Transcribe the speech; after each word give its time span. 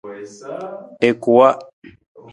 I 1.09 1.11
kuwa. 1.21 1.49